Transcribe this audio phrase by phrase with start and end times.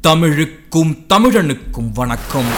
[0.00, 2.50] தமிழுக்கும் தமிழனுக்கும் வணக்கம்.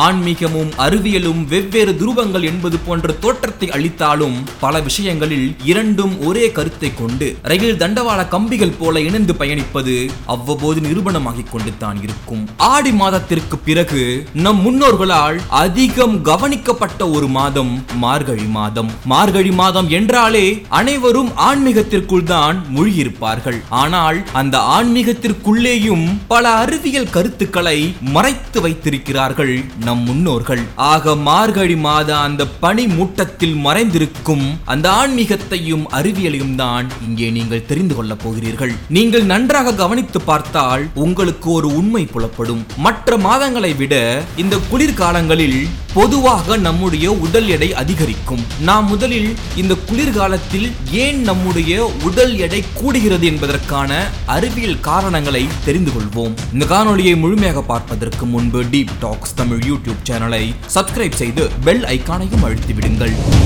[0.00, 7.78] ஆன்மீகமும் அறிவியலும் வெவ்வேறு துருவங்கள் என்பது போன்ற தோற்றத்தை அளித்தாலும் பல விஷயங்களில் இரண்டும் ஒரே கருத்தை கொண்டு ரயில்
[7.82, 9.94] தண்டவாள கம்பிகள் போல இணைந்து பயணிப்பது
[10.34, 12.48] அவ்வப்போது நிரூபணமாகிக் கொண்டு தான் இருக்கும்.
[12.56, 14.02] ஆடி மாதத்திற்கு பிறகு
[14.44, 18.90] நம் முன்னோர்களால் அதிகம் கவனிக்கப்பட்ட ஒரு மாதம் மார்கழி மாதம்.
[19.04, 23.60] மார்கழி மாதம் என்றாலே அனைவரும் ஆன்மீகத்திற்குள் தான் மூழ்கியிருப்பார்கள்.
[23.68, 30.62] ஆனால் அந்த ஆன்மீகத்திற்குள்ளேயும் பல அறிவியல் கருத்துக்களை மறைத்து வைத்திருக்கிறார்கள் நம் முன்னோர்கள்.
[30.74, 38.22] ஆக மார்கழி மாத அந்த பனி மூட்டத்தில் மறைந்திருக்கும் அந்த ஆன்மீகத்தையும் அறிவியலையும் தான் இங்கே நீங்கள் தெரிந்து கொள்ளப்
[38.22, 38.72] போகிறீர்கள்.
[38.88, 42.62] நீங்கள் நன்றாக கவனித்து பார்த்தால் உங்களுக்கு ஒரு உண்மை புலப்படும்.
[42.76, 43.94] மற்ற மாதங்களை விட
[44.36, 45.60] இந்த குளிர்காலங்களில்
[45.94, 48.44] பொதுவாக நம்முடைய உடல் எடை அதிகரிக்கும்.
[48.68, 53.90] நாம் முதலில் இந்த குளிர்காலத்தில் ஏன் நம்முடைய உடல் எடை கூடுகிறது என்பதற்கான
[54.26, 56.36] அறிவியல் காரணங்களை தெரிந்து கொள்வோம்.
[56.52, 62.74] இந்த காணொலியை முழுமையாக பார்ப்பதற்கு முன்பு டீப் டாக்ஸ் தமிழ் யூடியூப் சேனலை சப்ஸ்கிரைப் செய்து பெல் ஐக்கானையும் அழுத்தி
[62.74, 63.41] விடுங்கள்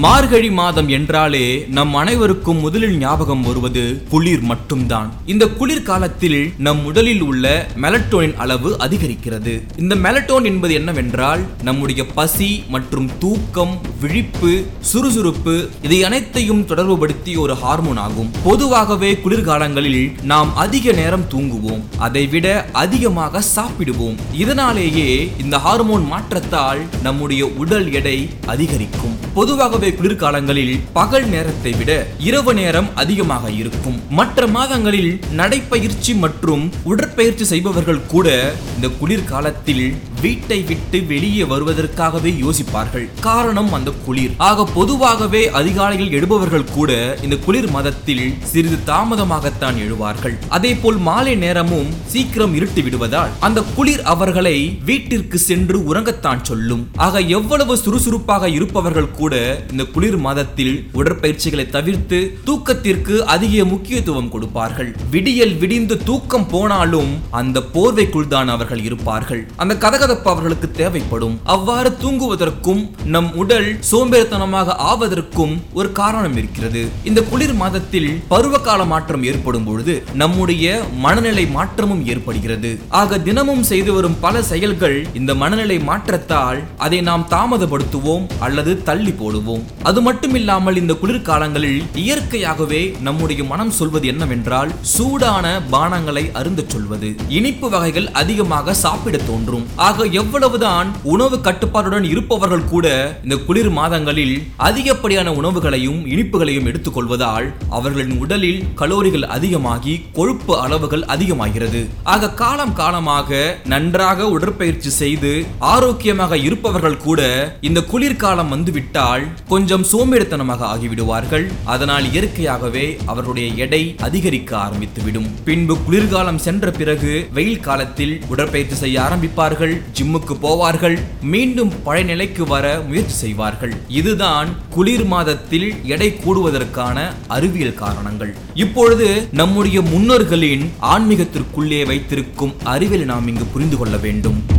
[0.00, 5.12] மார்கழி மாதம் என்றாலே நம் அனைவருக்கும் முதலில் ஞாபகம் வருவது குளிர் மட்டும்தான்.
[5.26, 9.62] இந்த குளிர் காலத்தில் நம் உடலில் உள்ள மெலட்டோனின் அளவு அதிகரிக்கிறது.
[9.76, 17.96] இந்த மெலட்டோன் என்பது என்னவென்றால் நம்முடைய பசி மற்றும் தூக்கம் விழிப்பு சுறுசுறுப்பு இதை அனைத்தையும் தொடர்புபடுத்தி ஒரு ஹார்மோன்
[17.96, 18.30] ஆகும்.
[18.44, 21.82] பொதுவாகவே குளிர்காலங்களில் நாம் அதிக நேரம் தூங்குவோம்.
[21.98, 24.16] அதைவிட அதிகமாக சாப்பிடுவோம்.
[24.32, 29.16] இதனாலேயே இந்த ஹார்மோன் மாற்றத்தால் நம்முடைய உடல் எடை அதிகரிக்கும்.
[29.34, 33.98] பொதுவாகவே குளிர்காலங்களில் பகல் நேரத்தை விட இரவு நேரம் அதிகமாக இருக்கும்.
[34.10, 38.28] மற்ற மாதங்களில் நடைப்பயிற்சி மற்றும் உடற்பயிற்சி செய்பவர்கள் கூட
[38.74, 39.84] இந்த குளிர்காலத்தில்
[40.22, 43.08] வீட்டை விட்டு வெளியே வருவதற்காகவே யோசிப்பார்கள்.
[43.20, 44.32] காரணம் அந்த குளிர்.
[44.36, 50.34] ஆக பொதுவாகவே அதிகாலையில் எழுபவர்கள் கூட இந்த குளிர் மாதத்தில் சிறிது தாமதமாகத்தான் எழுவார்கள்.
[50.48, 56.88] அதே போல் மாலை நேரமும் சீக்கிரம் இருட்டு விடுவதால் அந்த குளிர் அவர்களை வீட்டிற்கு சென்று உறங்கத்தான் சொல்லும்.
[56.96, 59.34] ஆக எவ்வளவு சுறுசுறுப்பாக இருப்பவர்கள் கூட
[59.78, 64.88] இந்த குளிர் மாதத்தில் உடற்பயிற்சிகளை தவிர்த்து தூக்கத்திற்கு அதிக முக்கியத்துவம் கொடுப்பார்கள்.
[65.12, 69.42] விடியல் விடிந்து தூக்கம் போனாலும் அந்த போர்வைக்குள் தான் அவர்கள் இருப்பார்கள்.
[69.62, 71.36] அந்த கதகதப்பு அவர்களுக்கு தேவைப்படும்.
[71.54, 72.80] அவ்வாறு தூங்குவதற்கும்
[73.14, 76.82] நம் உடல் சோம்பேறித்தனமாக ஆவதற்கும் ஒரு காரணம் இருக்கிறது.
[77.10, 82.72] இந்த குளிர் மாதத்தில் பருவகால மாற்றம் ஏற்படும் பொழுது நம்முடைய மனநிலை மாற்றமும் ஏற்படுகிறது.
[83.02, 89.66] ஆக தினமும் செய்து வரும் பல செயல்கள் இந்த மனநிலை மாற்றத்தால் அதை நாம் தாமதப்படுத்துவோம் அல்லது தள்ளி போடுவோம்.
[89.82, 97.14] அது மட்டும் இல்லாமல் இந்த குளிர்காலங்களில் இயற்கையாகவே நம்முடைய மனம் சொல்வது என்னவென்றால் சூடான பானங்களை அருந்தச் சொல்வது.
[97.28, 99.66] இனிப்பு வகைகள் அதிகமாக சாப்பிட தோன்றும்.
[99.76, 108.64] ஆக எவ்வளவுதான் உணவு கட்டுப்பாட்டுடன் இருப்பவர்கள் கூட இந்த குளிர் மாதங்களில் அதிகப்படியான உணவுகளையும் இனிப்புகளையும் எடுத்துக்கொள்வதால் அவர்களின் உடலில்
[108.76, 111.88] கலோரிகள் அதிகமாகி கொழுப்பு அளவுகள் அதிகமாகிறது.
[112.04, 117.22] ஆக காலம் காலமாக நன்றாக உடற்பயிற்சி செய்து ஆரோக்கியமாக இருப்பவர்கள் கூட
[117.60, 121.44] இந்த குளிர்காலம் வந்துவிட்டால் கொஞ்சம் கொஞ்சம் சோம்பேறித்தனமாக ஆகிவிடுவார்கள்.
[121.72, 125.26] அதனால் இயற்கையாகவே அவருடைய எடை அதிகரிக்க ஆரம்பித்துவிடும்.
[125.44, 130.96] பின்பு குளிர்காலம் சென்ற பிறகு வெயில் காலத்தில் உடற்பயிற்சி செய்ய ஆரம்பிப்பார்கள் ஜிம்முக்கு போவார்கள்
[131.32, 133.74] மீண்டும் பழைய நிலைக்கு வர முயற்சி செய்வார்கள்.
[133.88, 138.36] இதுதான் குளிர் மாதத்தில் எடை கூடுவதற்கான அறிவியல் காரணங்கள்.
[138.54, 144.57] இப்பொழுது நம்முடைய முன்னோர்களின் ஆன்மீகத்திற்குள்ளே வைத்திருக்கும் அறிவியலை நாம் இங்கு புரிந்து கொள்ள வேண்டும்.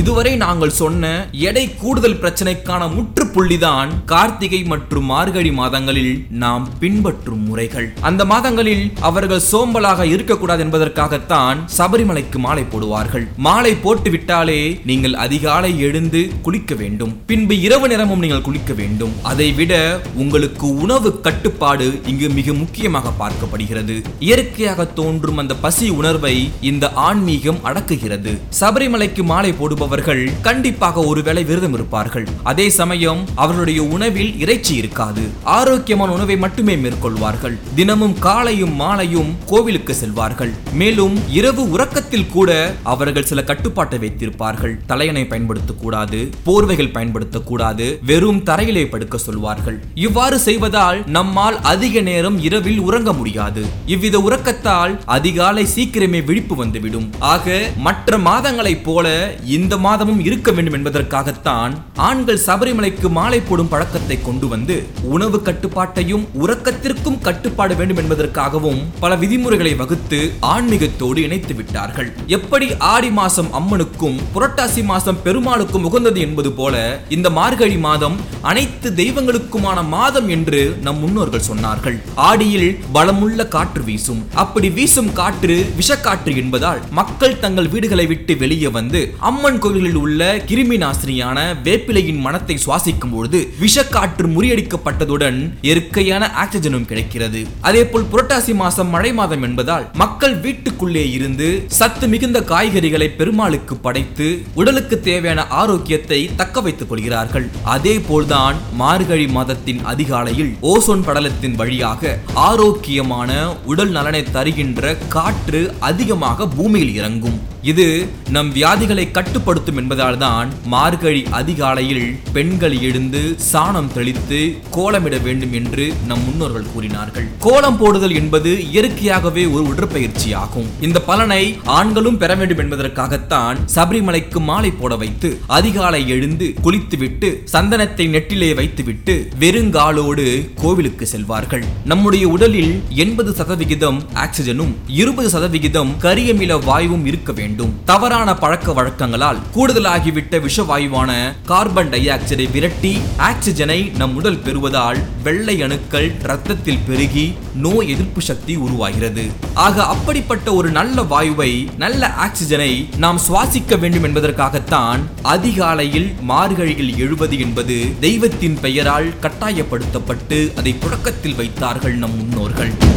[0.00, 1.04] இதுவரை நாங்கள் சொன்ன
[1.48, 7.88] எடை கூடுதல் பிரச்சனைக்கான முற்றுப்புள்ளிதான் கார்த்திகை மற்றும் மார்கழி மாதங்களில் நாம் பின்பற்றும் முறைகள்.
[8.00, 13.26] அந்த மாதங்களில் அவர்கள் சோம்பலாக இருக்கக்கூடாது என்பதற்காகத்தான் சபரிமலைக்கு மாலை போடுவார்கள்.
[13.36, 17.12] மாலை போட்டு விட்டாலே நீங்கள் அதிகாலை எழுந்து குளிக்க வேண்டும்.
[17.26, 19.12] பின்பு இரவு நேரமும் நீங்கள் குளிக்க வேண்டும்.
[19.22, 23.98] அதை விட உங்களுக்கு உணவு கட்டுப்பாடு இங்கு மிக முக்கியமாக பார்க்கப்படுகிறது.
[24.20, 28.34] இயற்கையாக தோன்றும் அந்த பசி உணர்வை இந்த ஆன்மீகம் அடக்குகிறது.
[28.60, 32.26] சபரிமலைக்கு மாலை போடுபவர் அவர்கள் கண்டிப்பாக ஒருவேளை விரதம் இருப்பார்கள்.
[32.42, 35.22] அதே சமயம் அவர்களுடைய உணவில் இறைச்சி இருக்காது.
[35.42, 37.56] ஆரோக்கியமான உணவை மட்டுமே மேற்கொள்வார்கள்.
[37.74, 40.52] தினமும் காலையும் மாலையும் கோவிலுக்கு செல்வார்கள்.
[40.72, 44.76] மேலும் இரவு உறக்கத்தில் கூட அவர்கள் சில கட்டுப்பாட்டை வைத்திருப்பார்கள்.
[44.86, 49.80] தலையணை பயன்படுத்தக்கூடாது போர்வைகள் பயன்படுத்தக்கூடாது வெறும் தரையிலே படுக்க சொல்வார்கள்.
[49.94, 53.64] இவ்வாறு செய்வதால் நம்மால் அதிக நேரம் இரவில் உறங்க முடியாது.
[53.86, 57.10] இவ்வித உறக்கத்தால் அதிகாலை சீக்கிரமே விழிப்பு வந்துவிடும்.
[57.18, 61.72] ஆக மற்ற மாதங்களைப் போல இந்த இந்த மாதமும் இருக்க வேண்டும் என்பதற்காகத்தான்
[62.08, 64.76] ஆண்கள் சபரிமலைக்கு மாலை போடும் பழக்கத்தை கொண்டு வந்து
[65.14, 70.20] உணவு கட்டுப்பாட்டையும் உறக்கத்திற்கும் கட்டுப்பாடு வேண்டும் என்பதற்காகவும் பல விதிமுறைகளை வகுத்து
[70.52, 72.10] ஆன்மீகத்தோடு இணைத்து விட்டார்கள்.
[72.38, 76.74] எப்படி ஆடி மாசம் அம்மனுக்கும் புரட்டாசி மாசம் பெருமாளுக்கும் உகந்தது என்பது போல
[77.16, 78.16] இந்த மார்கழி மாதம்
[78.50, 81.98] அனைத்து தெய்வங்களுக்குமான மாதம் என்று நம் முன்னோர்கள் சொன்னார்கள்.
[82.28, 84.22] ஆடியில் பலமுள்ள காற்று வீசும்.
[84.44, 89.00] அப்படி வீசும் காற்று விஷக்காற்று என்பதால் மக்கள் தங்கள் வீடுகளை விட்டு வெளியே வந்து
[89.30, 97.40] அம்மன் கோவில்களில் உள்ள கிருமி நாசினியான வேப்பிலையின் மனத்தை சுவாசிக்கும் பொழுது விஷக்காற்று முறியடிக்கப்பட்டதுடன் இயற்கையான ஆக்சிஜனும் கிடைக்கிறது.
[97.68, 104.26] அதே போல் புரட்டாசி மாசம் மழை மாதம் என்பதால் மக்கள் வீட்டுக்குள்ளே இருந்து சத்து மிகுந்த காய்கறிகளை பெருமாளுக்கு படைத்து
[104.60, 107.46] உடலுக்கு தேவையான ஆரோக்கியத்தை தக்க வைத்துக் கொள்கிறார்கள்.
[107.76, 112.18] அதே போல்தான் மார்கழி மாதத்தின் அதிகாலையில் ஓசோன் படலத்தின் வழியாக
[112.48, 113.30] ஆரோக்கியமான
[113.72, 117.38] உடல் நலனை தருகின்ற காற்று அதிகமாக பூமியில் இறங்கும்.
[117.70, 117.86] இது
[118.34, 124.40] நம் வியாதிகளை கட்டுப்படுத்த என்பதால் தான் மார்கழி அதிகாலையில் பெண்கள் எழுந்து சாணம் தெளித்து
[124.76, 127.26] கோலமிட வேண்டும் என்று நம் முன்னோர்கள் கூறினார்கள்.
[127.38, 134.70] கோலம் போடுதல் என்பது இயற்கையாகவே ஒரு உடற்பயிற்சி ஆகும் இந்த பலனை ஆண்களும் பெற வேண்டும் என்பதற்காகத்தான் சபரிமலைக்கு மாலை
[134.70, 140.26] போட வைத்து அதிகாலை எழுந்து குளித்துவிட்டு சந்தனத்தை நெட்டிலே வைத்துவிட்டு வெறுங்காலோடு
[140.62, 141.64] கோவிலுக்கு செல்வார்கள்.
[141.84, 142.74] நம்முடைய உடலில்
[143.04, 147.74] எண்பது சதவிகிதம் ஆக்சிஜனும் இருபது சதவிகிதம் கரியமில வாயுவும் இருக்க வேண்டும்.
[147.84, 151.10] தவறான பழக்க வழக்கங்களால் கூடுதலாகிவிட்ட விஷவாயுவான
[151.46, 152.92] கார்பன் டை ஆக்சைடை விரட்டி
[153.28, 159.24] ஆக்சிஜனை நம் உடல் பெறுவதால் வெள்ளை அணுக்கள் ரத்தத்தில் பெருகி நோய் எதிர்ப்பு சக்தி உருவாகிறது.
[159.54, 167.78] ஆக அப்படிப்பட்ட ஒரு நல்ல வாயுவை நல்ல ஆக்சிஜனை நாம் சுவாசிக்க வேண்டும் என்பதற்காகத்தான் அதிகாலையில் மார்கழியில் எழுவது என்பது
[168.00, 172.89] தெய்வத்தின் பெயரால் கட்டாயப்படுத்தப்பட்டு அதை புழக்கத்தில் வைத்தார்கள் நம் முன்னோர்கள்.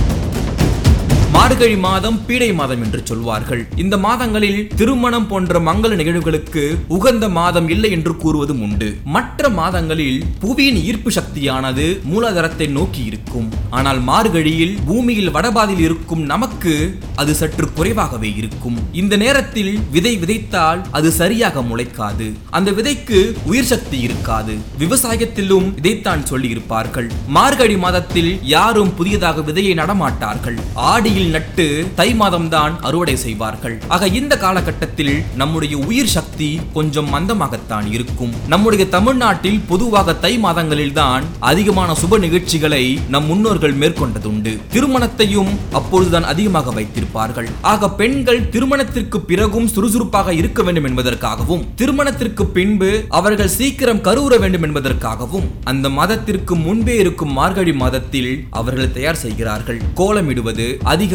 [1.43, 3.61] மார்கழி மாதம் பீடை மாதம் என்று சொல்வார்கள்.
[3.83, 6.61] இந்த மாதங்களில் திருமணம் போன்ற மங்கள நிகழ்வுகளுக்கு
[6.97, 8.87] உகந்த மாதம் இல்லை என்று கூறுவதும் உண்டு.
[9.15, 13.47] மற்ற மாதங்களில் புவியின் ஈர்ப்பு சக்தியானது மூலாதாரத்தை நோக்கி இருக்கும்.
[13.79, 16.75] ஆனால் மார்கழியில் பூமியில் வடபாதில் இருக்கும் நமக்கு
[17.23, 18.77] அது சற்று குறைவாகவே இருக்கும்.
[19.01, 22.29] இந்த நேரத்தில் விதை விதைத்தால் அது சரியாக முளைக்காது.
[22.59, 23.19] அந்த விதைக்கு
[23.51, 24.55] உயிர் சக்தி இருக்காது.
[24.85, 30.59] விவசாயத்திலும் இதைத்தான் சொல்லி இருப்பார்கள் மார்கழி மாதத்தில் யாரும் புதியதாக விதையை நடமாட்டார்கள்
[30.93, 31.65] ஆடியில் நட்டு
[31.99, 33.75] தை மாதம்தான் அறுவடை செய்வார்கள்.
[33.95, 38.33] ஆக இந்த காலகட்டத்தில் நம்முடைய உயிர் சக்தி கொஞ்சம் மந்தமாகத்தான் இருக்கும்.
[38.53, 42.83] நம்முடைய தமிழ்நாட்டில் பொதுவாக தை மாதங்களில் தான் அதிகமான சுப நிகழ்ச்சிகளை
[43.15, 44.53] நம் முன்னோர்கள் மேற்கொண்டதுண்டு.
[44.75, 47.49] திருமணத்தையும் அப்பொழுதுதான் அதிகமாக வைத்திருப்பார்கள்.
[47.73, 55.47] ஆக பெண்கள் திருமணத்திற்கு பிறகும் சுறுசுறுப்பாக இருக்க வேண்டும் என்பதற்காகவும் திருமணத்திற்கு பின்பு அவர்கள் சீக்கிரம் கருவுற வேண்டும் என்பதற்காகவும்
[55.71, 59.79] அந்த மாதத்திற்கு முன்பே இருக்கும் மார்கழி மாதத்தில் அவர்கள் தயார் செய்கிறார்கள்.
[59.99, 60.67] கோலமிடுவது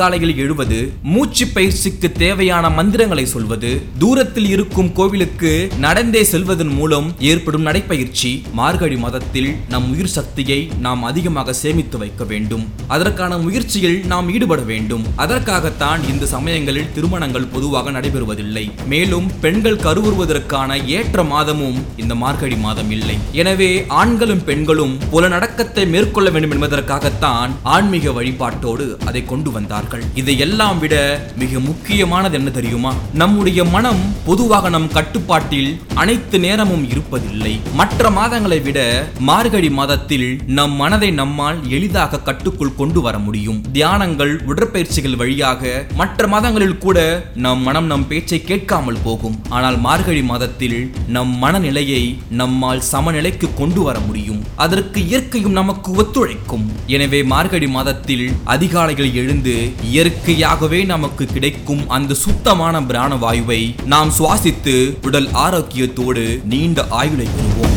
[0.08, 0.76] அதிகாலையில் எழுவது
[1.14, 3.70] மூச்சு பயிற்சிக்கு தேவையான மந்திரங்களை சொல்வது
[4.02, 5.50] தூரத்தில் இருக்கும் கோவிலுக்கு
[5.84, 12.64] நடந்தே செல்வதன் மூலம் ஏற்படும் நடைப்பயிற்சி மார்கழி மாதத்தில் நம் உயிர் சக்தியை நாம் அதிகமாக சேமித்து வைக்க வேண்டும்.
[12.96, 15.04] அதற்கான முயற்சியில் நாம் ஈடுபட வேண்டும்.
[15.24, 18.64] அதற்காகத்தான் இந்த சமயங்களில் திருமணங்கள் பொதுவாக நடைபெறுவதில்லை.
[18.94, 23.18] மேலும் பெண்கள் கருவுறுவதற்கான ஏற்ற மாதமும் இந்த மார்கழி மாதம் இல்லை.
[23.42, 23.70] எனவே
[24.02, 29.96] ஆண்களும் பெண்களும் புலநடக்கத்தை மேற்கொள்ள வேண்டும் என்பதற்காகத்தான் ஆன்மீக வழிபாட்டோடு அதை கொண்டு வந்தார்கள்.
[30.14, 30.94] இதையெல்லாம் விட
[31.36, 32.92] மிக முக்கியமானது என்ன தெரியுமா?
[33.14, 37.54] நம்முடைய மனம் பொதுவாக நம் கட்டுப்பாட்டில் அனைத்து நேரமும் இருப்பதில்லை.
[37.74, 38.78] மற்ற மாதங்களை விட
[39.18, 43.64] மார்கழி மாதத்தில் நம் மனதை நம்மால் எளிதாக கட்டுக்குள் கொண்டு வர முடியும்.
[43.72, 46.98] தியானங்கள் உடற்பயிற்சிகள் வழியாக மற்ற மாதங்களில் கூட
[47.34, 49.36] நம் மனம் நம் பேச்சை கேட்காமல் போகும்.
[49.48, 54.37] ஆனால் மார்கழி மாதத்தில் நம் மனநிலையை நம்மால் சமநிலைக்கு கொண்டு வர முடியும்.
[54.64, 56.64] அதற்கு இயற்கையும் நமக்கு ஒத்துழைக்கும்.
[56.86, 58.24] எனவே மார்கழி மாதத்தில்
[58.54, 59.54] அதிகாலைகள் எழுந்து
[59.90, 67.76] இயற்கையாகவே நமக்கு கிடைக்கும் அந்த சுத்தமான பிராண வாயுவை நாம் சுவாசித்து உடல் ஆரோக்கியத்தோடு நீண்ட ஆயுளை பெறுவோம்.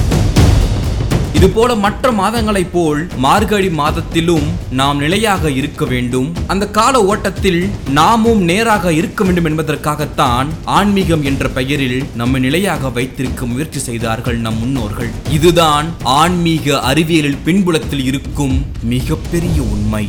[1.36, 6.34] இது போல மற்ற மாதங்களைப் போல் மார்கழி மாதத்திலும் நாம் நிலையாக இருக்க வேண்டும்.
[6.48, 13.80] அந்த கால ஓட்டத்தில் நாமும் நேராக இருக்க வேண்டும் என்பதற்காகத்தான் ஆன்மீகம் என்ற பெயரில் நம்மை நிலையாக வைத்திருக்க முயற்சி
[13.80, 15.12] செய்தார்கள் நம் முன்னோர்கள்.
[15.32, 20.06] இதுதான் ஆன்மீக அறிவியலில் பின்புலத்தில் இருக்கும் மிகப்பெரிய உண்மை.